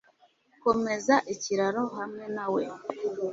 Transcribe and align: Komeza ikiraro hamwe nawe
Komeza 0.63 1.15
ikiraro 1.33 1.83
hamwe 1.97 2.25
nawe 2.35 2.61